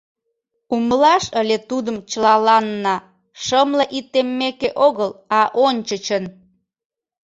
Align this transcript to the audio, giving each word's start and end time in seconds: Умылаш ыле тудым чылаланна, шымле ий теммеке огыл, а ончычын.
Умылаш 0.75 1.25
ыле 1.41 1.57
тудым 1.69 1.97
чылаланна, 2.09 2.95
шымле 3.43 3.85
ий 3.97 4.05
теммеке 4.11 4.69
огыл, 4.87 5.11
а 5.39 5.41
ончычын. 5.65 6.23